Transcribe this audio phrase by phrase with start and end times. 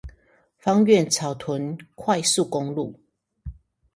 [0.57, 2.99] 芳苑草屯快速公路